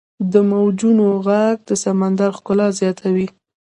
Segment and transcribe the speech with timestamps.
[0.33, 3.27] •د موجونو ږغ د سمندر ښکلا زیاتوي.